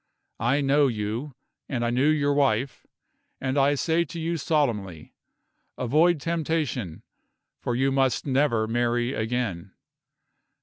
I 0.39 0.61
know 0.61 0.87
you, 0.87 1.35
and 1.69 1.85
I 1.85 1.91
knew 1.91 2.09
your 2.09 2.33
wife, 2.33 2.87
and 3.39 3.55
I 3.55 3.75
say 3.75 4.03
to 4.05 4.19
you 4.19 4.35
solemnly, 4.35 5.13
avoid 5.77 6.19
temptation, 6.19 7.03
for 7.59 7.75
you 7.75 7.91
must 7.91 8.25
never 8.25 8.67
marry 8.67 9.13
again. 9.13 9.73